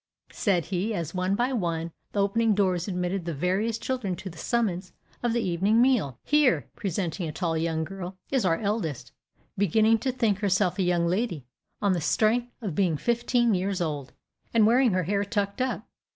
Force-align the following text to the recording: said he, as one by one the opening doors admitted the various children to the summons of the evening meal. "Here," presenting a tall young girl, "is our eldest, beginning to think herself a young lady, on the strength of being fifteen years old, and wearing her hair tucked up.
said 0.31 0.65
he, 0.65 0.95
as 0.95 1.13
one 1.13 1.35
by 1.35 1.53
one 1.53 1.91
the 2.11 2.23
opening 2.23 2.55
doors 2.55 2.87
admitted 2.87 3.23
the 3.23 3.35
various 3.35 3.77
children 3.77 4.15
to 4.15 4.31
the 4.31 4.37
summons 4.39 4.93
of 5.21 5.31
the 5.31 5.43
evening 5.43 5.79
meal. 5.79 6.17
"Here," 6.23 6.65
presenting 6.75 7.29
a 7.29 7.31
tall 7.31 7.55
young 7.55 7.83
girl, 7.83 8.17
"is 8.31 8.43
our 8.43 8.57
eldest, 8.57 9.11
beginning 9.59 9.99
to 9.99 10.11
think 10.11 10.39
herself 10.39 10.79
a 10.79 10.81
young 10.81 11.05
lady, 11.05 11.45
on 11.83 11.93
the 11.93 12.01
strength 12.01 12.51
of 12.63 12.73
being 12.73 12.97
fifteen 12.97 13.53
years 13.53 13.79
old, 13.79 14.11
and 14.55 14.65
wearing 14.65 14.93
her 14.93 15.03
hair 15.03 15.23
tucked 15.23 15.61
up. 15.61 15.87